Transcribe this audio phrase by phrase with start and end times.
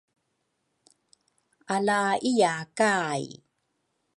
[1.75, 1.97] Ala
[2.31, 3.23] iya kay